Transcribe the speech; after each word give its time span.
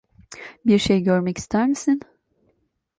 Bir 0.65 0.77
şey 0.79 1.03
görmek 1.03 1.37
ister 1.37 1.67
misin? 1.67 2.01